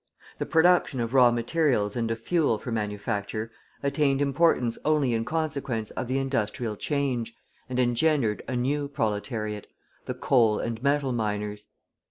[0.39, 3.51] The production of raw materials and of fuel for manufacture
[3.83, 7.35] attained importance only in consequence of the industrial change,
[7.69, 9.67] and engendered a new proletariat,
[10.05, 11.67] the coal and metal miners.